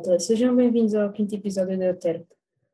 Malta, 0.00 0.18
sejam 0.18 0.56
bem-vindos 0.56 0.94
ao 0.94 1.12
quinto 1.12 1.34
episódio 1.34 1.78
da 1.78 1.84
Euterpe. 1.84 2.24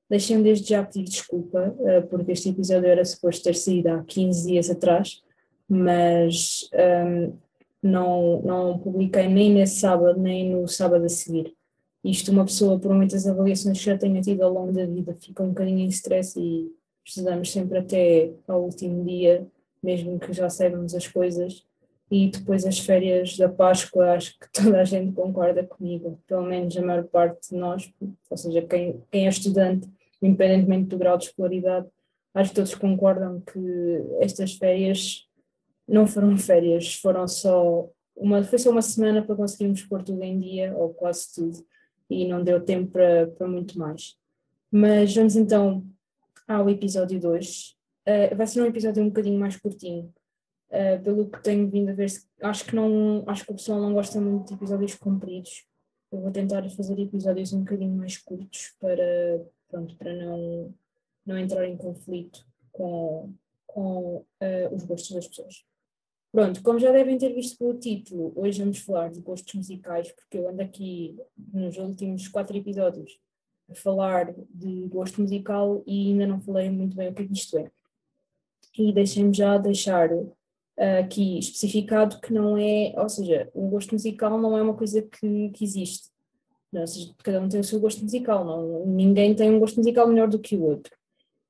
Deixem-me 0.09 0.45
desde 0.45 0.69
já 0.69 0.85
pedir 0.85 1.03
desculpa, 1.03 1.75
uh, 1.77 2.07
porque 2.07 2.31
este 2.31 2.51
episódio 2.51 2.87
era 2.87 3.05
suposto 3.05 3.43
ter 3.43 3.57
saído 3.57 3.89
há 3.89 4.05
15 4.05 4.47
dias 4.47 4.71
atrás, 4.71 5.21
mas 5.69 6.71
um, 6.73 7.37
não, 7.83 8.43
não 8.43 8.79
publiquei 8.79 9.27
nem 9.27 9.53
nesse 9.53 9.81
sábado, 9.81 10.21
nem 10.21 10.53
no 10.53 10.69
sábado 10.69 11.05
a 11.05 11.09
seguir. 11.09 11.53
Isto, 12.05 12.31
uma 12.31 12.45
pessoa, 12.45 12.79
por 12.79 12.95
muitas 12.95 13.27
avaliações 13.27 13.77
que 13.77 13.87
já 13.87 13.99
tenha 13.99 14.23
tido 14.23 14.43
ao 14.43 14.53
longo 14.53 14.71
da 14.71 14.87
vida, 14.87 15.13
fica 15.21 15.43
um 15.43 15.49
bocadinho 15.49 15.81
em 15.81 15.89
stress 15.89 16.39
e 16.39 16.71
estudamos 17.05 17.51
sempre 17.51 17.79
até 17.79 18.31
ao 18.47 18.63
último 18.63 19.05
dia, 19.05 19.45
mesmo 19.83 20.17
que 20.21 20.33
já 20.33 20.49
saibamos 20.49 20.95
as 20.95 21.09
coisas 21.09 21.66
e 22.11 22.29
depois 22.29 22.65
as 22.65 22.79
férias 22.79 23.37
da 23.37 23.49
Páscoa, 23.49 24.13
acho 24.13 24.39
que 24.39 24.47
toda 24.53 24.81
a 24.81 24.85
gente 24.85 25.13
concorda 25.13 25.65
comigo, 25.65 26.21
pelo 26.27 26.43
menos 26.43 26.77
a 26.77 26.83
maior 26.83 27.05
parte 27.05 27.51
de 27.51 27.57
nós, 27.57 27.93
ou 28.31 28.37
seja, 28.37 28.63
quem, 28.63 29.03
quem 29.11 29.27
é 29.27 29.29
estudante, 29.29 29.89
independentemente 30.23 30.89
do 30.89 30.99
grau 30.99 31.19
de 31.19 31.25
escolaridade, 31.25 31.87
acho 32.35 32.51
que 32.51 32.57
todos 32.57 32.75
concordam 32.75 33.41
que 33.41 34.03
estas 34.21 34.53
férias 34.55 35.27
não 35.89 36.07
foram 36.07 36.37
férias, 36.37 36.95
foram 36.95 37.27
só 37.27 37.89
uma, 38.17 38.43
foi 38.43 38.59
só 38.59 38.71
uma 38.71 38.83
semana 38.83 39.23
para 39.23 39.37
conseguirmos 39.37 39.83
pôr 39.83 40.03
tudo 40.03 40.23
em 40.23 40.39
dia, 40.39 40.75
ou 40.77 40.95
quase 40.95 41.35
tudo, 41.35 41.65
e 42.09 42.27
não 42.27 42.43
deu 42.43 42.61
tempo 42.61 42.93
para, 42.93 43.27
para 43.29 43.47
muito 43.47 43.79
mais. 43.79 44.17
Mas 44.71 45.15
vamos 45.15 45.37
então 45.37 45.85
ao 46.47 46.69
episódio 46.71 47.21
2. 47.21 47.77
Uh, 48.07 48.11
eh, 48.11 48.35
vai 48.35 48.47
ser 48.47 48.63
um 48.63 48.67
episódio 48.67 49.03
um 49.03 49.09
bocadinho 49.09 49.39
mais 49.39 49.57
curtinho, 49.57 50.13
Uh, 50.69 51.03
pelo 51.03 51.31
que 51.31 51.43
tenho 51.43 51.71
vindo 51.71 51.91
a 51.91 51.95
ver, 51.95 52.11
acho 52.43 52.65
que 52.65 52.75
não, 52.75 53.23
acho 53.29 53.45
que 53.45 53.53
o 53.53 53.55
pessoal 53.55 53.81
não 53.81 53.95
gosta 53.95 54.21
muito 54.21 54.49
de 54.49 54.55
episódios 54.55 54.95
compridos. 54.97 55.65
Eu 56.11 56.21
vou 56.21 56.31
tentar 56.31 56.69
fazer 56.71 56.99
episódios 56.99 57.53
um 57.53 57.61
bocadinho 57.61 57.97
mais 57.97 58.19
curtos 58.19 58.75
para, 58.81 59.45
pronto, 59.69 59.97
para 59.97 60.13
não, 60.13 60.75
não 61.25 61.39
entrar 61.39 61.67
em 61.67 61.77
conflito 61.77 62.45
com, 62.73 63.33
com 63.67 64.17
uh, 64.41 64.75
os 64.75 64.85
gostos 64.85 65.13
das 65.13 65.29
pessoas. 65.29 65.65
Pronto, 66.33 66.63
como 66.63 66.79
já 66.79 66.93
devem 66.93 67.17
ter 67.17 67.33
visto 67.33 67.57
pelo 67.57 67.79
título, 67.79 68.33
hoje 68.37 68.61
vamos 68.61 68.79
falar 68.81 69.11
de 69.11 69.21
gostos 69.21 69.55
musicais, 69.55 70.13
porque 70.13 70.37
eu 70.37 70.49
ando 70.49 70.61
aqui 70.61 71.17
nos 71.53 71.79
últimos 71.79 72.29
quatro 72.29 72.57
episódios 72.57 73.19
a 73.71 73.75
falar 73.75 74.35
de 74.51 74.87
gosto 74.89 75.21
musical 75.21 75.83
e 75.87 76.11
ainda 76.11 76.27
não 76.27 76.41
falei 76.41 76.69
muito 76.71 76.97
bem 76.97 77.09
o 77.09 77.15
que 77.15 77.23
isto 77.33 77.57
é. 77.59 77.71
E 78.79 78.93
deixem-me 78.93 79.33
já 79.33 79.57
deixar 79.57 80.11
aqui 80.77 81.39
especificado 81.39 82.21
que 82.21 82.33
não 82.33 82.57
é, 82.57 82.93
ou 82.97 83.09
seja, 83.09 83.49
o 83.55 83.69
gosto 83.69 83.93
musical 83.93 84.39
não 84.39 84.57
é 84.57 84.63
uma 84.63 84.75
coisa 84.75 85.03
que, 85.03 85.51
que 85.51 85.65
existe. 85.65 86.11
Não, 86.73 86.83
ou 86.83 86.87
seja, 86.87 87.15
cada 87.23 87.41
um 87.41 87.49
tem 87.49 87.61
o 87.61 87.65
seu 87.65 87.81
gosto 87.81 88.03
musical, 88.03 88.45
não, 88.45 88.87
ninguém 88.87 89.35
tem 89.35 89.51
um 89.51 89.59
gosto 89.59 89.77
musical 89.77 90.07
melhor 90.09 90.29
do 90.29 90.39
que 90.39 90.57
o 90.57 90.63
outro. 90.63 90.95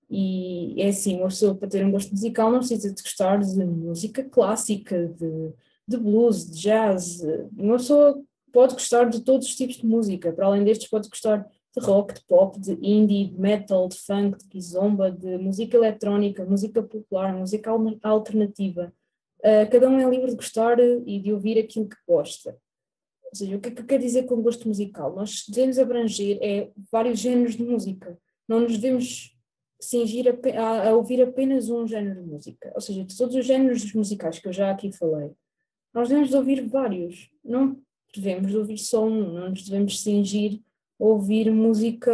E 0.08 0.80
é 0.80 0.88
assim, 0.88 1.18
uma 1.18 1.28
pessoa 1.28 1.54
para 1.54 1.68
ter 1.68 1.84
um 1.84 1.90
gosto 1.90 2.12
musical 2.12 2.50
não 2.50 2.60
precisa 2.60 2.92
de 2.92 3.02
gostar 3.02 3.38
de 3.40 3.64
música 3.64 4.22
clássica, 4.22 5.08
de, 5.08 5.52
de 5.86 5.96
blues, 5.96 6.48
de 6.48 6.60
jazz. 6.60 7.22
Uma 7.56 7.78
pessoa 7.78 8.22
pode 8.52 8.74
gostar 8.74 9.04
de 9.10 9.20
todos 9.22 9.48
os 9.48 9.56
tipos 9.56 9.76
de 9.76 9.86
música, 9.86 10.32
para 10.32 10.46
além 10.46 10.64
destes 10.64 10.88
pode 10.88 11.08
gostar 11.08 11.44
de 11.76 11.84
rock, 11.84 12.14
de 12.14 12.24
pop, 12.24 12.58
de 12.58 12.72
indie, 12.80 13.26
de 13.26 13.38
metal, 13.38 13.88
de 13.88 13.98
funk, 13.98 14.38
de 14.38 14.48
kizomba, 14.48 15.10
de 15.10 15.36
música 15.38 15.76
eletrónica, 15.76 16.44
música 16.44 16.82
popular, 16.82 17.34
música 17.34 17.70
alternativa. 18.02 18.92
Uh, 19.46 19.70
cada 19.70 19.88
um 19.88 20.00
é 20.00 20.10
livre 20.10 20.30
de 20.30 20.36
gostar 20.36 20.76
e 20.80 21.20
de 21.20 21.32
ouvir 21.32 21.56
aquilo 21.56 21.88
que 21.88 21.96
gosta. 22.04 22.58
Ou 23.26 23.32
seja, 23.32 23.56
o 23.56 23.60
que 23.60 23.68
é 23.68 23.70
que 23.70 23.84
quer 23.84 24.00
dizer 24.00 24.24
com 24.24 24.42
gosto 24.42 24.66
musical? 24.66 25.14
Nós 25.14 25.44
devemos 25.48 25.78
abranger 25.78 26.36
é, 26.42 26.72
vários 26.90 27.20
géneros 27.20 27.54
de 27.54 27.62
música. 27.62 28.18
Não 28.48 28.58
nos 28.58 28.76
devemos 28.76 29.36
cingir 29.80 30.26
a, 30.26 30.60
a, 30.60 30.88
a, 30.88 30.94
ouvir 30.96 31.22
apenas 31.22 31.68
um 31.68 31.86
género 31.86 32.24
de 32.24 32.28
música. 32.28 32.72
Ou 32.74 32.80
seja, 32.80 33.04
de 33.04 33.16
todos 33.16 33.36
os 33.36 33.46
géneros 33.46 33.92
musicais 33.92 34.40
que 34.40 34.48
eu 34.48 34.52
já 34.52 34.68
aqui 34.68 34.90
falei, 34.90 35.30
nós 35.94 36.08
devemos 36.08 36.34
ouvir 36.34 36.66
vários. 36.66 37.30
Não 37.44 37.80
devemos 38.12 38.52
ouvir 38.52 38.78
só 38.78 39.06
um. 39.06 39.32
Não 39.32 39.50
nos 39.50 39.62
devemos 39.62 40.02
cingir 40.02 40.60
a 40.98 41.04
ouvir 41.04 41.52
música 41.52 42.12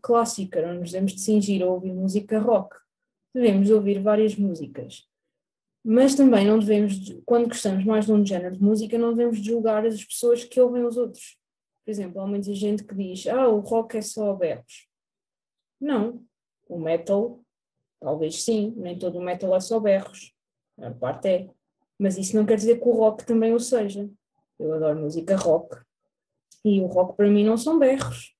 clássica. 0.00 0.64
Não 0.64 0.80
nos 0.80 0.92
devemos 0.92 1.20
cingir 1.20 1.60
a 1.60 1.66
ouvir 1.66 1.92
música 1.92 2.38
rock. 2.38 2.76
Devemos 3.34 3.68
ouvir 3.68 4.00
várias 4.00 4.36
músicas. 4.36 5.07
Mas 5.90 6.14
também 6.14 6.46
não 6.46 6.58
devemos, 6.58 7.18
quando 7.24 7.48
gostamos 7.48 7.82
mais 7.82 8.04
de 8.04 8.12
um 8.12 8.22
género 8.22 8.54
de 8.54 8.62
música, 8.62 8.98
não 8.98 9.14
devemos 9.14 9.38
julgar 9.42 9.86
as 9.86 10.04
pessoas 10.04 10.44
que 10.44 10.60
ouvem 10.60 10.84
os 10.84 10.98
outros. 10.98 11.38
Por 11.82 11.90
exemplo, 11.90 12.20
há 12.20 12.26
muita 12.26 12.52
gente 12.52 12.84
que 12.84 12.94
diz, 12.94 13.26
ah, 13.26 13.48
o 13.48 13.60
rock 13.60 13.96
é 13.96 14.02
só 14.02 14.34
berros. 14.34 14.86
Não. 15.80 16.22
O 16.68 16.78
metal, 16.78 17.40
talvez 17.98 18.42
sim, 18.42 18.74
nem 18.76 18.98
todo 18.98 19.18
o 19.18 19.22
metal 19.22 19.56
é 19.56 19.60
só 19.60 19.80
berros. 19.80 20.34
A 20.78 20.90
parte 20.90 21.26
é. 21.26 21.50
Mas 21.98 22.18
isso 22.18 22.36
não 22.36 22.44
quer 22.44 22.56
dizer 22.56 22.78
que 22.78 22.86
o 22.86 22.92
rock 22.92 23.24
também 23.24 23.54
o 23.54 23.58
seja. 23.58 24.10
Eu 24.58 24.74
adoro 24.74 25.00
música 25.00 25.36
rock. 25.36 25.74
E 26.66 26.82
o 26.82 26.86
rock 26.86 27.16
para 27.16 27.30
mim 27.30 27.44
não 27.44 27.56
são 27.56 27.78
berros. 27.78 28.36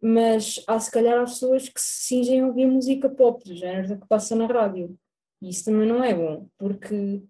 Mas 0.00 0.62
há 0.68 0.78
se 0.78 0.92
calhar 0.92 1.18
pessoas 1.24 1.68
que 1.68 1.80
se 1.80 2.04
cingem 2.04 2.40
a 2.40 2.46
ouvir 2.46 2.66
música 2.66 3.08
pop, 3.08 3.42
do 3.42 3.56
género 3.56 3.98
que 3.98 4.06
passa 4.06 4.36
na 4.36 4.46
rádio. 4.46 4.96
E 5.40 5.48
isso 5.48 5.64
também 5.64 5.88
não 5.88 6.04
é 6.04 6.14
bom, 6.14 6.46
porque 6.58 7.22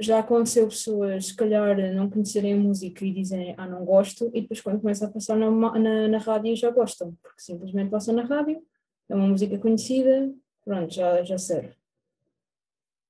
já 0.00 0.18
aconteceu 0.18 0.66
pessoas, 0.68 1.26
se 1.26 1.36
calhar, 1.36 1.76
não 1.94 2.08
conhecerem 2.08 2.54
a 2.54 2.56
música 2.56 3.04
e 3.04 3.12
dizem, 3.12 3.54
ah, 3.58 3.66
não 3.66 3.84
gosto, 3.84 4.30
e 4.32 4.42
depois 4.42 4.60
quando 4.60 4.80
começa 4.80 5.06
a 5.06 5.10
passar 5.10 5.36
na, 5.36 5.50
na, 5.50 6.08
na 6.08 6.18
rádio 6.18 6.56
já 6.56 6.70
gostam, 6.70 7.16
porque 7.22 7.42
simplesmente 7.42 7.90
passa 7.90 8.12
na 8.12 8.24
rádio, 8.24 8.62
é 9.08 9.14
uma 9.14 9.28
música 9.28 9.58
conhecida, 9.58 10.32
pronto, 10.64 10.92
já, 10.92 11.22
já 11.22 11.36
serve. 11.36 11.74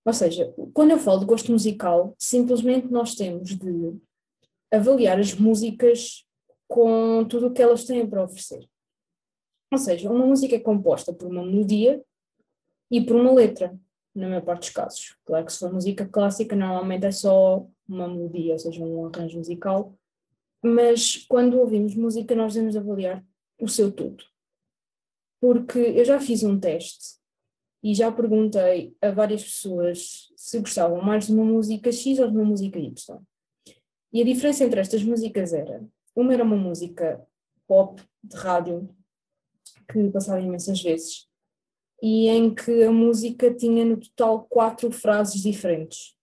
Ou 0.04 0.12
seja, 0.12 0.52
quando 0.74 0.90
eu 0.90 0.98
falo 0.98 1.20
de 1.20 1.26
gosto 1.26 1.52
musical, 1.52 2.14
simplesmente 2.18 2.88
nós 2.88 3.14
temos 3.14 3.56
de 3.56 3.96
avaliar 4.70 5.20
as 5.20 5.34
músicas 5.34 6.26
com 6.66 7.24
tudo 7.26 7.48
o 7.48 7.52
que 7.52 7.62
elas 7.62 7.84
têm 7.84 8.08
para 8.08 8.24
oferecer. 8.24 8.66
Ou 9.70 9.78
seja, 9.78 10.10
uma 10.10 10.26
música 10.26 10.56
é 10.56 10.58
composta 10.58 11.12
por 11.12 11.30
uma 11.30 11.44
melodia 11.44 12.02
e 12.90 13.00
por 13.00 13.14
uma 13.14 13.32
letra 13.32 13.78
na 14.14 14.28
maior 14.28 14.42
parte 14.42 14.62
dos 14.62 14.70
casos. 14.70 15.16
Claro 15.24 15.46
que 15.46 15.52
se 15.52 15.58
for 15.58 15.72
música 15.72 16.06
clássica, 16.06 16.54
normalmente 16.54 17.06
é 17.06 17.12
só 17.12 17.66
uma 17.88 18.08
melodia, 18.08 18.52
ou 18.52 18.58
seja, 18.58 18.82
um 18.82 19.06
arranjo 19.06 19.38
musical, 19.38 19.94
mas 20.62 21.16
quando 21.28 21.58
ouvimos 21.58 21.94
música, 21.94 22.34
nós 22.34 22.54
devemos 22.54 22.76
avaliar 22.76 23.24
o 23.60 23.68
seu 23.68 23.90
todo. 23.90 24.24
Porque 25.40 25.78
eu 25.78 26.04
já 26.04 26.20
fiz 26.20 26.42
um 26.42 26.58
teste 26.58 27.20
e 27.82 27.94
já 27.94 28.12
perguntei 28.12 28.96
a 29.00 29.10
várias 29.10 29.42
pessoas 29.42 30.32
se 30.36 30.60
gostavam 30.60 31.02
mais 31.02 31.26
de 31.26 31.32
uma 31.32 31.44
música 31.44 31.90
X 31.90 32.18
ou 32.20 32.30
de 32.30 32.36
uma 32.36 32.44
música 32.44 32.78
Y. 32.78 33.20
E 34.12 34.20
a 34.20 34.24
diferença 34.24 34.64
entre 34.64 34.80
estas 34.80 35.02
músicas 35.02 35.52
era: 35.52 35.84
uma 36.14 36.32
era 36.32 36.44
uma 36.44 36.56
música 36.56 37.20
pop 37.66 38.00
de 38.22 38.36
rádio, 38.36 38.88
que 39.90 40.10
passava 40.10 40.40
imensas 40.40 40.80
vezes, 40.80 41.26
e 42.02 42.28
em 42.28 42.52
que 42.52 42.82
a 42.82 42.90
música 42.90 43.54
tinha 43.54 43.84
no 43.84 43.96
total 43.96 44.44
quatro 44.50 44.90
frases 44.90 45.40
diferentes. 45.40 46.16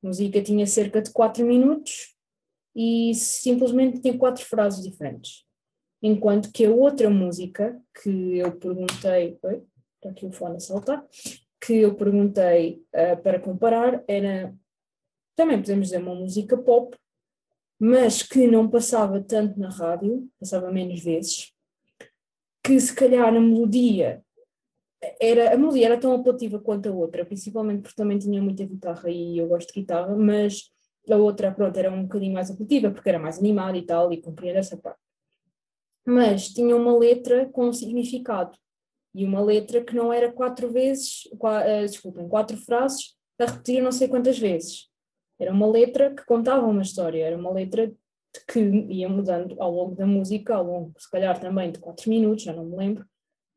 A 0.00 0.06
música 0.06 0.40
tinha 0.40 0.64
cerca 0.64 1.02
de 1.02 1.10
quatro 1.10 1.44
minutos 1.44 2.14
e 2.74 3.12
simplesmente 3.16 4.00
tinha 4.00 4.16
quatro 4.16 4.44
frases 4.44 4.84
diferentes. 4.84 5.44
Enquanto 6.00 6.52
que 6.52 6.64
a 6.64 6.70
outra 6.70 7.10
música 7.10 7.80
que 8.00 8.38
eu 8.38 8.52
perguntei, 8.52 9.36
oi, 9.42 9.64
está 9.96 10.10
aqui 10.10 10.24
o 10.24 10.30
fone 10.30 10.56
a 10.56 10.60
saltar, 10.60 11.04
que 11.60 11.78
eu 11.78 11.96
perguntei 11.96 12.84
uh, 12.94 13.20
para 13.20 13.40
comparar 13.40 14.04
era, 14.06 14.54
também 15.34 15.58
podemos 15.60 15.88
dizer 15.88 16.00
uma 16.00 16.14
música 16.14 16.56
pop, 16.56 16.96
mas 17.80 18.22
que 18.22 18.46
não 18.46 18.68
passava 18.68 19.20
tanto 19.20 19.58
na 19.58 19.68
rádio, 19.68 20.28
passava 20.38 20.70
menos 20.70 21.02
vezes, 21.02 21.52
que 22.62 22.78
se 22.78 22.94
calhar 22.94 23.34
a 23.34 23.40
melodia 23.40 24.22
era, 25.20 25.54
a 25.54 25.56
melodia 25.56 25.86
era 25.86 25.98
tão 25.98 26.12
apelativa 26.12 26.58
quanto 26.58 26.88
a 26.88 26.92
outra, 26.92 27.24
principalmente 27.24 27.82
porque 27.82 27.96
também 27.96 28.18
tinha 28.18 28.42
muita 28.42 28.64
guitarra 28.64 29.10
e 29.10 29.38
eu 29.38 29.48
gosto 29.48 29.72
de 29.72 29.80
guitarra, 29.80 30.14
mas 30.16 30.70
a 31.10 31.16
outra, 31.16 31.52
pronto, 31.52 31.76
era 31.76 31.92
um 31.92 32.02
bocadinho 32.04 32.34
mais 32.34 32.50
apelativa 32.50 32.90
porque 32.90 33.08
era 33.08 33.18
mais 33.18 33.38
animada 33.38 33.76
e 33.76 33.82
tal, 33.82 34.12
e 34.12 34.20
cumpria 34.20 34.56
essa 34.56 34.76
parte. 34.76 35.00
Mas 36.06 36.48
tinha 36.48 36.76
uma 36.76 36.96
letra 36.96 37.46
com 37.46 37.66
um 37.66 37.72
significado, 37.72 38.56
e 39.14 39.24
uma 39.24 39.40
letra 39.40 39.82
que 39.82 39.94
não 39.94 40.12
era 40.12 40.32
quatro 40.32 40.70
vezes, 40.70 41.28
quatro, 41.38 41.70
uh, 41.70 41.86
desculpem, 41.86 42.28
quatro 42.28 42.56
frases 42.56 43.14
a 43.38 43.46
repetir 43.46 43.82
não 43.82 43.92
sei 43.92 44.08
quantas 44.08 44.38
vezes. 44.38 44.88
Era 45.38 45.52
uma 45.52 45.66
letra 45.66 46.14
que 46.14 46.24
contava 46.24 46.66
uma 46.66 46.82
história, 46.82 47.24
era 47.24 47.36
uma 47.36 47.52
letra 47.52 47.92
que 48.48 48.60
ia 48.60 49.08
mudando 49.08 49.60
ao 49.60 49.70
longo 49.70 49.94
da 49.94 50.06
música, 50.06 50.56
ao 50.56 50.64
longo, 50.64 50.92
se 50.98 51.08
calhar 51.10 51.38
também 51.40 51.70
de 51.70 51.78
quatro 51.78 52.10
minutos, 52.10 52.44
já 52.44 52.52
não 52.52 52.64
me 52.64 52.76
lembro, 52.76 53.06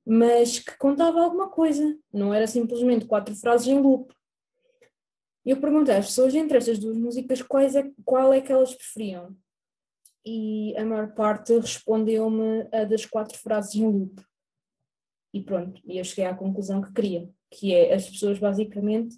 mas 0.10 0.60
que 0.60 0.78
contava 0.78 1.20
alguma 1.20 1.50
coisa, 1.50 2.00
não 2.14 2.34
era 2.34 2.48
simplesmente 2.48 3.06
quatro 3.06 3.36
frases 3.36 3.68
em 3.68 3.78
loop. 3.78 4.14
Eu 5.46 5.60
perguntei 5.60 5.96
às 5.96 6.06
pessoas 6.06 6.34
entre 6.34 6.58
estas 6.58 6.80
duas 6.80 6.98
músicas 6.98 7.42
quais 7.42 7.76
é, 7.76 7.92
qual 8.06 8.32
é 8.32 8.40
que 8.40 8.52
elas 8.52 8.74
preferiam. 8.74 9.36
e 10.26 10.74
a 10.78 10.86
maior 10.86 11.14
parte 11.14 11.58
respondeu-me 11.58 12.68
a 12.72 12.86
das 12.86 13.06
quatro 13.06 13.38
frases 13.38 13.76
em 13.76 13.86
loop. 13.86 14.22
E 15.34 15.42
pronto, 15.42 15.82
e 15.86 15.98
eu 15.98 16.04
cheguei 16.06 16.26
à 16.26 16.34
conclusão 16.34 16.82
que 16.82 16.94
queria, 16.94 17.30
que 17.52 17.74
é 17.74 17.94
as 17.94 18.10
pessoas 18.10 18.40
basicamente 18.40 19.18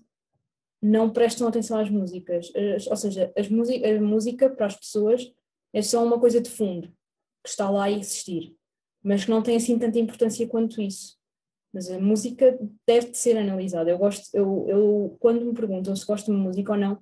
não 0.81 1.12
prestam 1.12 1.47
atenção 1.47 1.77
às 1.77 1.89
músicas, 1.89 2.51
ou 2.89 2.95
seja, 2.95 3.31
as 3.38 3.47
a 3.47 4.01
música 4.01 4.50
para 4.50 4.65
as 4.65 4.75
pessoas 4.75 5.31
é 5.71 5.81
só 5.83 6.03
uma 6.03 6.19
coisa 6.19 6.42
de 6.42 6.50
fundo, 6.50 6.88
que 7.44 7.50
está 7.50 7.69
lá 7.69 7.83
a 7.85 7.92
existir, 7.92 8.56
mas 9.04 9.25
que 9.25 9.31
não 9.31 9.42
tem 9.42 9.56
assim 9.56 9.78
tanta 9.78 10.00
importância 10.00 10.48
quanto 10.48 10.81
isso. 10.81 11.18
Mas 11.74 11.90
a 11.90 12.00
música 12.00 12.57
deve 12.86 13.12
de 13.12 13.18
ser 13.18 13.38
analisada. 13.38 13.90
Eu 13.90 13.98
gosto, 13.98 14.28
eu, 14.34 14.66
eu 14.68 15.18
quando 15.19 15.46
me 15.46 15.54
perguntam 15.54 15.96
se 15.96 16.06
gosto 16.06 16.31
de 16.31 16.38
música 16.38 16.72
ou 16.72 16.78
não, 16.78 17.00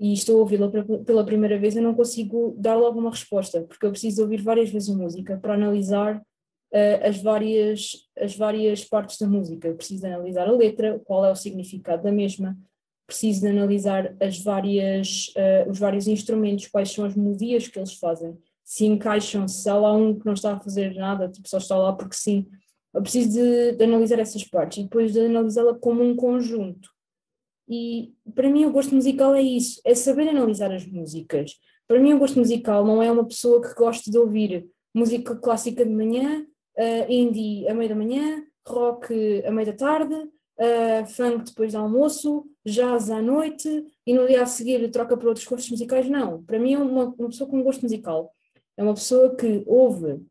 e 0.00 0.12
estou 0.12 0.36
a 0.36 0.40
ouvi-la 0.40 0.70
pela 1.04 1.24
primeira 1.24 1.58
vez, 1.58 1.76
eu 1.76 1.82
não 1.82 1.94
consigo 1.94 2.54
dar 2.56 2.76
logo 2.76 3.00
uma 3.00 3.10
resposta, 3.10 3.62
porque 3.62 3.84
eu 3.84 3.90
preciso 3.90 4.22
ouvir 4.22 4.40
várias 4.40 4.70
vezes 4.70 4.88
a 4.88 4.96
música 4.96 5.36
para 5.36 5.54
analisar 5.54 6.16
uh, 6.16 7.06
as, 7.08 7.20
várias, 7.20 8.08
as 8.16 8.36
várias 8.36 8.84
partes 8.84 9.18
da 9.18 9.26
música. 9.26 9.66
Eu 9.66 9.74
preciso 9.74 10.06
analisar 10.06 10.46
a 10.46 10.52
letra, 10.52 11.00
qual 11.00 11.24
é 11.24 11.32
o 11.32 11.36
significado 11.36 12.04
da 12.04 12.12
mesma, 12.12 12.56
preciso 13.08 13.48
analisar 13.48 14.14
as 14.20 14.38
várias, 14.38 15.32
uh, 15.36 15.70
os 15.70 15.78
vários 15.78 16.06
instrumentos, 16.06 16.68
quais 16.68 16.92
são 16.92 17.04
as 17.04 17.16
melodias 17.16 17.66
que 17.66 17.78
eles 17.78 17.94
fazem, 17.94 18.38
se 18.68 18.84
encaixam, 18.84 19.48
se 19.48 19.66
há 19.66 19.74
lá 19.74 19.96
um 19.96 20.18
que 20.18 20.26
não 20.26 20.34
está 20.34 20.52
a 20.52 20.60
fazer 20.60 20.94
nada, 20.94 21.26
tipo, 21.26 21.48
só 21.48 21.56
está 21.56 21.74
lá 21.74 21.90
porque 21.94 22.14
sim. 22.14 22.46
Eu 22.92 23.00
preciso 23.00 23.30
de, 23.30 23.72
de 23.72 23.84
analisar 23.84 24.18
essas 24.18 24.44
partes 24.44 24.76
e 24.76 24.82
depois 24.82 25.14
de 25.14 25.20
analisá-la 25.20 25.74
como 25.74 26.04
um 26.04 26.14
conjunto. 26.14 26.90
E 27.66 28.12
para 28.34 28.50
mim 28.50 28.66
o 28.66 28.70
gosto 28.70 28.94
musical 28.94 29.34
é 29.34 29.40
isso, 29.40 29.80
é 29.86 29.94
saber 29.94 30.28
analisar 30.28 30.70
as 30.70 30.86
músicas. 30.86 31.52
Para 31.86 31.98
mim 31.98 32.12
o 32.12 32.18
gosto 32.18 32.38
musical 32.38 32.84
não 32.84 33.02
é 33.02 33.10
uma 33.10 33.26
pessoa 33.26 33.62
que 33.62 33.74
gosta 33.74 34.10
de 34.10 34.18
ouvir 34.18 34.68
música 34.94 35.34
clássica 35.34 35.82
de 35.82 35.90
manhã, 35.90 36.42
uh, 36.76 37.10
indie 37.10 37.66
a 37.68 37.74
meio 37.74 37.88
da 37.88 37.96
manhã, 37.96 38.44
rock 38.66 39.42
a 39.46 39.50
meio 39.50 39.66
da 39.66 39.72
tarde, 39.72 40.14
uh, 40.14 41.06
funk 41.06 41.46
depois 41.46 41.72
do 41.72 41.78
almoço, 41.78 42.44
jazz 42.66 43.08
à 43.08 43.22
noite 43.22 43.86
e 44.06 44.12
no 44.12 44.26
dia 44.26 44.42
a 44.42 44.46
seguir 44.46 44.90
troca 44.90 45.16
para 45.16 45.28
outros 45.28 45.46
gostos 45.46 45.70
musicais. 45.70 46.06
Não, 46.06 46.42
para 46.42 46.58
mim 46.58 46.74
é 46.74 46.78
uma, 46.78 47.04
uma 47.04 47.28
pessoa 47.30 47.48
com 47.48 47.62
gosto 47.62 47.80
musical. 47.80 48.30
É 48.78 48.82
uma 48.82 48.94
pessoa 48.94 49.34
que 49.34 49.64
ouve 49.66 50.24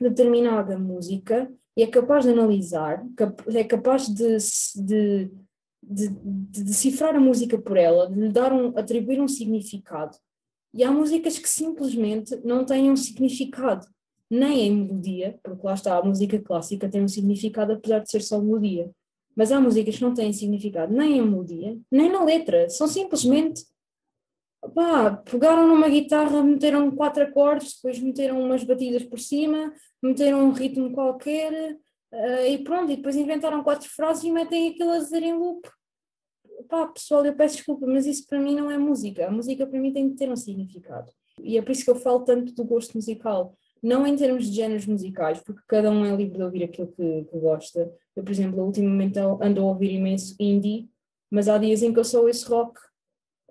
determinada 0.00 0.78
música 0.78 1.52
e 1.76 1.82
é 1.82 1.86
capaz 1.86 2.24
de 2.24 2.30
analisar, 2.30 3.04
é 3.54 3.62
capaz 3.62 4.08
de, 4.08 4.38
de, 4.76 5.30
de, 5.82 6.08
de 6.08 6.64
decifrar 6.64 7.14
a 7.14 7.20
música 7.20 7.58
por 7.58 7.76
ela, 7.76 8.08
de 8.08 8.18
lhe 8.18 8.30
dar 8.30 8.54
um, 8.54 8.68
atribuir 8.78 9.20
um 9.20 9.28
significado. 9.28 10.16
E 10.72 10.82
há 10.82 10.90
músicas 10.90 11.38
que 11.38 11.48
simplesmente 11.48 12.34
não 12.42 12.64
têm 12.64 12.90
um 12.90 12.96
significado, 12.96 13.86
nem 14.30 14.60
em 14.66 14.76
melodia, 14.76 15.38
porque 15.42 15.66
lá 15.66 15.74
está, 15.74 15.98
a 15.98 16.02
música 16.02 16.38
clássica 16.40 16.88
tem 16.88 17.02
um 17.02 17.08
significado 17.08 17.74
apesar 17.74 17.98
de 17.98 18.10
ser 18.10 18.22
só 18.22 18.40
melodia. 18.40 18.90
Mas 19.36 19.52
há 19.52 19.60
músicas 19.60 19.96
que 19.96 20.02
não 20.02 20.14
têm 20.14 20.32
significado 20.32 20.90
nem 20.90 21.18
em 21.18 21.22
melodia, 21.22 21.78
nem 21.90 22.10
na 22.10 22.24
letra. 22.24 22.70
São 22.70 22.88
simplesmente. 22.88 23.66
Pá, 24.72 25.16
pegaram 25.30 25.66
numa 25.66 25.88
guitarra, 25.88 26.42
meteram 26.42 26.90
quatro 26.90 27.22
acordes, 27.22 27.74
depois 27.74 27.98
meteram 27.98 28.40
umas 28.40 28.64
batidas 28.64 29.02
por 29.04 29.18
cima, 29.18 29.72
meteram 30.02 30.48
um 30.48 30.52
ritmo 30.52 30.92
qualquer 30.92 31.76
uh, 32.12 32.46
e 32.46 32.58
pronto, 32.64 32.90
e 32.90 32.96
depois 32.96 33.16
inventaram 33.16 33.62
quatro 33.62 33.88
frases 33.88 34.24
e 34.24 34.30
metem 34.30 34.70
aquilo 34.70 34.92
a 34.92 34.98
dizer 34.98 35.22
em 35.22 35.34
loop. 35.34 35.68
Pá, 36.68 36.86
pessoal, 36.86 37.26
eu 37.26 37.34
peço 37.34 37.56
desculpa, 37.56 37.86
mas 37.86 38.06
isso 38.06 38.26
para 38.26 38.38
mim 38.38 38.54
não 38.54 38.70
é 38.70 38.78
música. 38.78 39.26
A 39.26 39.30
música 39.30 39.66
para 39.66 39.78
mim 39.78 39.92
tem 39.92 40.08
que 40.10 40.16
ter 40.16 40.30
um 40.30 40.36
significado. 40.36 41.12
E 41.42 41.58
é 41.58 41.62
por 41.62 41.72
isso 41.72 41.84
que 41.84 41.90
eu 41.90 41.96
falo 41.96 42.20
tanto 42.20 42.54
do 42.54 42.64
gosto 42.64 42.94
musical 42.94 43.56
não 43.84 44.06
em 44.06 44.16
termos 44.16 44.48
de 44.48 44.56
géneros 44.56 44.86
musicais, 44.86 45.42
porque 45.42 45.60
cada 45.68 45.90
um 45.90 46.06
é 46.06 46.16
livre 46.16 46.38
de 46.38 46.42
ouvir 46.42 46.64
aquilo 46.64 46.88
que, 46.88 47.24
que 47.24 47.38
gosta. 47.38 47.92
Eu, 48.16 48.24
por 48.24 48.30
exemplo, 48.32 48.64
ultimamente 48.64 49.18
ando 49.18 49.60
a 49.60 49.64
ouvir 49.64 49.92
imenso 49.92 50.34
indie, 50.40 50.88
mas 51.30 51.50
há 51.50 51.58
dias 51.58 51.82
em 51.82 51.92
que 51.92 52.00
eu 52.00 52.04
só 52.04 52.22
ouço 52.22 52.48
rock. 52.48 52.80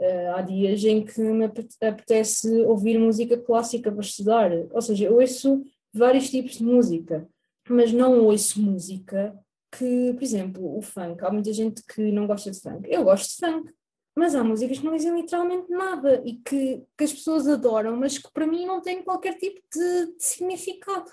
Uh, 0.04 0.36
há 0.36 0.42
dias 0.42 0.84
em 0.84 1.06
que 1.06 1.22
me 1.22 1.46
apetece 1.46 2.50
ouvir 2.64 3.00
música 3.00 3.38
clássica 3.38 3.90
para 3.90 4.02
estudar. 4.02 4.52
Ou 4.72 4.82
seja, 4.82 5.06
eu 5.06 5.16
ouço 5.16 5.64
vários 5.94 6.30
tipos 6.30 6.58
de 6.58 6.64
música, 6.64 7.26
mas 7.70 7.94
não 7.94 8.26
ouço 8.26 8.62
música 8.62 9.34
que, 9.72 10.14
por 10.14 10.24
exemplo, 10.24 10.78
o 10.78 10.82
funk. 10.82 11.24
Há 11.24 11.32
muita 11.32 11.54
gente 11.54 11.82
que 11.86 12.12
não 12.12 12.28
gosta 12.28 12.52
de 12.52 12.60
funk. 12.60 12.88
Eu 12.92 13.06
gosto 13.06 13.30
de 13.30 13.48
funk 13.48 13.74
mas 14.16 14.36
há 14.36 14.44
músicas 14.44 14.78
que 14.78 14.86
não 14.86 14.96
dizem 14.96 15.16
literalmente 15.16 15.70
nada 15.72 16.22
e 16.24 16.36
que, 16.36 16.86
que 16.98 17.04
as 17.04 17.12
pessoas 17.12 17.48
adoram, 17.48 17.98
mas 17.98 18.18
que 18.18 18.32
para 18.32 18.46
mim 18.46 18.66
não 18.66 18.82
têm 18.82 19.04
qualquer 19.04 19.38
tipo 19.38 19.60
de, 19.72 20.16
de 20.16 20.24
significado. 20.24 21.12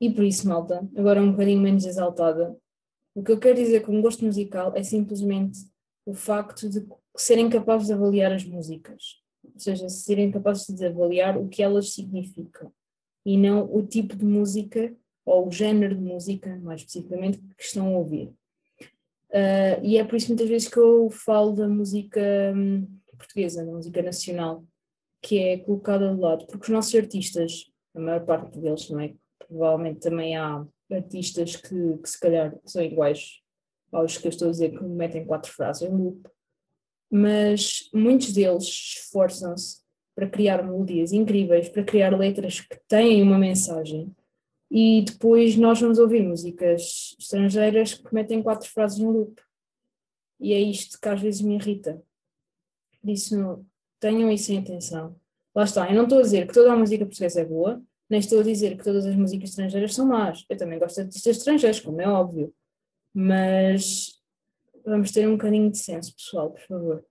E 0.00 0.12
por 0.12 0.22
isso, 0.22 0.48
malta, 0.48 0.88
agora 0.96 1.20
um 1.20 1.32
bocadinho 1.32 1.60
menos 1.60 1.84
exaltada, 1.84 2.56
o 3.14 3.22
que 3.22 3.32
eu 3.32 3.38
quero 3.38 3.56
dizer 3.56 3.80
com 3.80 4.00
gosto 4.00 4.24
musical 4.24 4.72
é 4.76 4.82
simplesmente 4.82 5.58
o 6.06 6.14
facto 6.14 6.68
de 6.68 6.86
serem 7.16 7.48
capazes 7.48 7.88
de 7.88 7.92
avaliar 7.92 8.32
as 8.32 8.44
músicas, 8.44 9.22
ou 9.44 9.58
seja, 9.58 9.88
serem 9.88 10.30
capazes 10.30 10.66
de 10.66 10.86
avaliar 10.86 11.38
o 11.38 11.48
que 11.48 11.62
elas 11.62 11.92
significam 11.92 12.72
e 13.24 13.36
não 13.36 13.64
o 13.72 13.82
tipo 13.86 14.16
de 14.16 14.24
música 14.24 14.94
ou 15.24 15.48
o 15.48 15.50
género 15.50 15.94
de 15.94 16.02
música, 16.02 16.58
mais 16.62 16.82
especificamente, 16.82 17.38
que 17.56 17.64
estão 17.64 17.86
a 17.86 17.98
ouvir. 17.98 18.28
Uh, 19.30 19.82
e 19.82 19.96
é 19.96 20.04
por 20.04 20.16
isso 20.16 20.28
muitas 20.28 20.48
vezes 20.48 20.68
que 20.68 20.78
eu 20.78 21.08
falo 21.10 21.52
da 21.52 21.66
música 21.66 22.20
hum, 22.54 22.86
portuguesa, 23.16 23.64
da 23.64 23.72
música 23.72 24.02
nacional, 24.02 24.64
que 25.22 25.38
é 25.38 25.58
colocada 25.58 26.14
de 26.14 26.20
lado, 26.20 26.46
porque 26.46 26.64
os 26.64 26.68
nossos 26.68 26.94
artistas, 26.94 27.72
a 27.94 28.00
maior 28.00 28.24
parte 28.24 28.58
deles, 28.58 28.88
não 28.90 29.00
é? 29.00 29.14
Provavelmente 29.38 30.00
também 30.00 30.36
há 30.36 30.64
artistas 30.92 31.56
que, 31.56 31.98
que 31.98 32.08
se 32.08 32.20
calhar 32.20 32.54
são 32.64 32.82
iguais 32.82 33.40
aos 33.90 34.18
que 34.18 34.26
eu 34.26 34.30
estou 34.30 34.48
a 34.48 34.50
dizer 34.50 34.76
que 34.76 34.84
metem 34.84 35.24
quatro 35.24 35.50
frases 35.50 35.82
em 35.82 35.96
loop, 35.96 36.28
mas 37.16 37.88
muitos 37.94 38.32
deles 38.32 38.64
esforçam-se 38.64 39.84
para 40.16 40.28
criar 40.28 40.64
melodias 40.64 41.12
incríveis, 41.12 41.68
para 41.68 41.84
criar 41.84 42.18
letras 42.18 42.60
que 42.60 42.76
têm 42.88 43.22
uma 43.22 43.38
mensagem 43.38 44.12
e 44.68 45.02
depois 45.02 45.54
nós 45.54 45.80
vamos 45.80 46.00
ouvir 46.00 46.24
músicas 46.24 47.14
estrangeiras 47.16 47.94
que 47.94 48.12
metem 48.12 48.42
quatro 48.42 48.68
frases 48.68 48.98
no 48.98 49.12
loop. 49.12 49.40
E 50.40 50.52
é 50.54 50.58
isto 50.58 51.00
que 51.00 51.08
às 51.08 51.20
vezes 51.20 51.40
me 51.40 51.54
irrita. 51.54 52.02
Por 53.00 53.08
isso, 53.08 53.64
tenham 54.00 54.28
isso 54.28 54.50
em 54.50 54.58
atenção. 54.58 55.14
Lá 55.54 55.62
está, 55.62 55.88
eu 55.88 55.94
não 55.94 56.04
estou 56.04 56.18
a 56.18 56.22
dizer 56.22 56.48
que 56.48 56.52
toda 56.54 56.72
a 56.72 56.76
música 56.76 57.06
portuguesa 57.06 57.42
é 57.42 57.44
boa, 57.44 57.80
nem 58.10 58.18
estou 58.18 58.40
a 58.40 58.42
dizer 58.42 58.76
que 58.76 58.82
todas 58.82 59.06
as 59.06 59.14
músicas 59.14 59.50
estrangeiras 59.50 59.94
são 59.94 60.06
más. 60.06 60.44
Eu 60.48 60.56
também 60.56 60.80
gosto 60.80 60.96
de 60.96 61.02
artistas 61.02 61.36
estrangeiros, 61.36 61.78
como 61.78 62.02
é 62.02 62.08
óbvio. 62.08 62.52
Mas 63.14 64.20
vamos 64.84 65.12
ter 65.12 65.26
um 65.28 65.32
bocadinho 65.32 65.70
de 65.70 65.78
senso, 65.78 66.14
pessoal, 66.14 66.50
por 66.50 66.60
favor. 66.62 67.04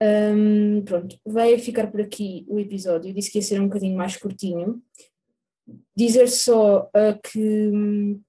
Um, 0.00 0.82
pronto, 0.84 1.18
vai 1.26 1.58
ficar 1.58 1.90
por 1.90 2.00
aqui 2.00 2.46
o 2.48 2.58
episódio. 2.58 3.12
Disse 3.12 3.30
que 3.30 3.38
ia 3.38 3.42
ser 3.42 3.60
um 3.60 3.66
bocadinho 3.66 3.96
mais 3.96 4.16
curtinho, 4.16 4.82
Dizer 5.94 6.28
só 6.28 6.84
uh, 6.84 7.20
que 7.22 7.68
um, 7.68 8.20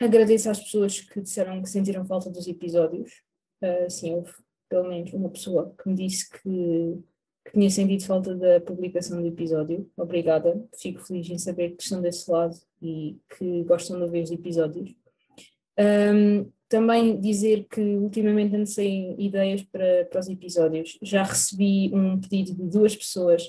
agradeço 0.00 0.50
às 0.50 0.60
pessoas 0.60 1.00
que 1.00 1.20
disseram 1.20 1.60
que 1.62 1.68
sentiram 1.68 2.04
falta 2.04 2.30
dos 2.30 2.46
episódios. 2.46 3.22
Uh, 3.62 3.90
sim, 3.90 4.14
houve 4.14 4.32
pelo 4.68 4.88
menos 4.88 5.12
uma 5.12 5.30
pessoa 5.30 5.74
que 5.82 5.88
me 5.88 5.94
disse 5.94 6.30
que, 6.30 7.02
que 7.44 7.52
tinha 7.52 7.70
sentido 7.70 8.04
falta 8.04 8.34
da 8.34 8.60
publicação 8.60 9.20
do 9.20 9.26
episódio. 9.26 9.90
Obrigada, 9.96 10.62
fico 10.78 11.00
feliz 11.00 11.28
em 11.30 11.38
saber 11.38 11.70
que 11.70 11.82
estão 11.82 12.00
desse 12.00 12.30
lado 12.30 12.56
e 12.80 13.18
que 13.36 13.64
gostam 13.64 13.96
de 13.96 14.04
ouvir 14.04 14.22
os 14.22 14.30
episódios. 14.30 14.94
Um, 15.78 16.50
também 16.68 17.18
dizer 17.20 17.66
que 17.70 17.80
ultimamente 17.80 18.54
ando 18.54 18.66
sem 18.66 19.14
ideias 19.18 19.62
para, 19.62 20.04
para 20.06 20.20
os 20.20 20.28
episódios. 20.28 20.98
Já 21.02 21.22
recebi 21.22 21.90
um 21.94 22.20
pedido 22.20 22.54
de 22.54 22.70
duas 22.70 22.94
pessoas 22.94 23.46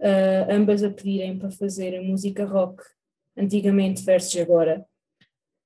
uh, 0.00 0.50
ambas 0.50 0.82
a 0.82 0.90
pedirem 0.90 1.38
para 1.38 1.50
fazer 1.50 2.00
música 2.00 2.44
rock 2.44 2.82
antigamente 3.36 4.02
versus 4.02 4.40
agora. 4.40 4.84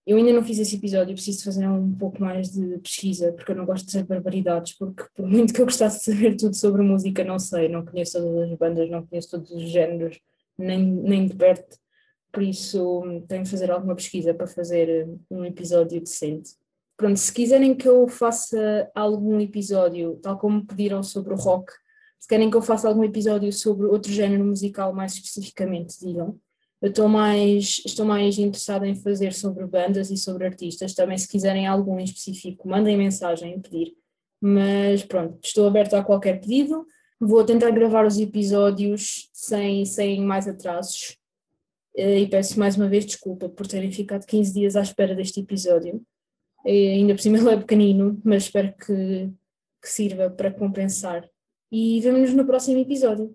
Eu 0.06 0.18
ainda 0.18 0.34
não 0.34 0.44
fiz 0.44 0.58
esse 0.58 0.76
episódio, 0.76 1.14
preciso 1.14 1.44
fazer 1.44 1.66
um 1.66 1.94
pouco 1.94 2.20
mais 2.20 2.50
de 2.50 2.78
pesquisa, 2.78 3.32
porque 3.32 3.52
eu 3.52 3.56
não 3.56 3.64
gosto 3.64 3.86
de 3.86 3.92
dizer 3.92 4.04
barbaridades, 4.04 4.74
porque 4.74 5.04
por 5.14 5.26
muito 5.26 5.54
que 5.54 5.60
eu 5.62 5.64
gostasse 5.64 5.98
de 5.98 6.04
saber 6.04 6.36
tudo 6.36 6.54
sobre 6.54 6.82
música, 6.82 7.24
não 7.24 7.38
sei, 7.38 7.68
não 7.68 7.84
conheço 7.84 8.18
todas 8.18 8.50
as 8.50 8.58
bandas, 8.58 8.90
não 8.90 9.06
conheço 9.06 9.30
todos 9.30 9.50
os 9.50 9.62
géneros, 9.70 10.20
nem, 10.58 10.82
nem 10.84 11.26
de 11.26 11.34
perto, 11.34 11.78
por 12.30 12.42
isso 12.42 13.02
tenho 13.28 13.44
de 13.44 13.50
fazer 13.50 13.70
alguma 13.70 13.94
pesquisa 13.94 14.34
para 14.34 14.46
fazer 14.46 15.08
um 15.30 15.42
episódio 15.44 16.00
decente. 16.00 16.50
Pronto, 16.96 17.18
se 17.18 17.32
quiserem 17.32 17.74
que 17.74 17.88
eu 17.88 18.06
faça 18.06 18.90
algum 18.94 19.40
episódio, 19.40 20.16
tal 20.22 20.38
como 20.38 20.64
pediram 20.64 21.02
sobre 21.02 21.34
o 21.34 21.36
rock, 21.36 21.72
se 22.20 22.28
querem 22.28 22.48
que 22.48 22.56
eu 22.56 22.62
faça 22.62 22.88
algum 22.88 23.04
episódio 23.04 23.52
sobre 23.52 23.86
outro 23.86 24.10
género 24.10 24.44
musical 24.44 24.94
mais 24.94 25.12
especificamente, 25.12 25.98
digam. 26.00 26.38
Eu 26.80 26.90
estou 26.90 27.08
mais, 27.08 27.82
estou 27.84 28.06
mais 28.06 28.38
interessada 28.38 28.86
em 28.86 28.94
fazer 28.94 29.32
sobre 29.32 29.66
bandas 29.66 30.10
e 30.10 30.16
sobre 30.16 30.46
artistas. 30.46 30.94
Também, 30.94 31.18
se 31.18 31.28
quiserem 31.28 31.66
algum 31.66 31.98
em 31.98 32.04
específico, 32.04 32.68
mandem 32.68 32.96
mensagem 32.96 33.60
pedir. 33.60 33.94
Mas 34.40 35.02
pronto, 35.02 35.38
estou 35.42 35.66
aberta 35.66 35.98
a 35.98 36.04
qualquer 36.04 36.40
pedido. 36.40 36.86
Vou 37.20 37.44
tentar 37.44 37.70
gravar 37.70 38.06
os 38.06 38.18
episódios 38.18 39.28
sem, 39.32 39.84
sem 39.84 40.20
mais 40.20 40.46
atrasos 40.46 41.16
eh, 41.96 42.20
e 42.20 42.28
peço 42.28 42.58
mais 42.58 42.76
uma 42.76 42.88
vez 42.88 43.06
desculpa 43.06 43.48
por 43.48 43.66
terem 43.66 43.90
ficado 43.90 44.26
15 44.26 44.52
dias 44.52 44.76
à 44.76 44.82
espera 44.82 45.14
deste 45.14 45.40
episódio. 45.40 46.04
E 46.64 46.88
ainda 46.88 47.14
por 47.14 47.20
cima 47.20 47.38
ele 47.38 47.50
é 47.50 47.56
pequenino, 47.56 48.20
mas 48.24 48.44
espero 48.44 48.74
que, 48.74 49.30
que 49.82 49.88
sirva 49.88 50.30
para 50.30 50.50
compensar. 50.50 51.28
E 51.70 52.00
vemo-nos 52.00 52.32
no 52.32 52.46
próximo 52.46 52.78
episódio. 52.78 53.34